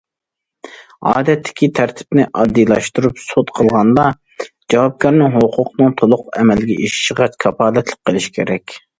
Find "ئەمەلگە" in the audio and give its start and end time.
6.39-6.79